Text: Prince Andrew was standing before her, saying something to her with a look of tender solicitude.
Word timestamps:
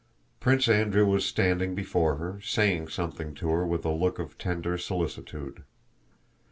Prince 0.39 0.67
Andrew 0.67 1.05
was 1.05 1.23
standing 1.23 1.75
before 1.75 2.15
her, 2.15 2.41
saying 2.41 2.87
something 2.87 3.35
to 3.35 3.49
her 3.49 3.67
with 3.67 3.85
a 3.85 3.91
look 3.91 4.17
of 4.17 4.35
tender 4.35 4.75
solicitude. 4.75 5.63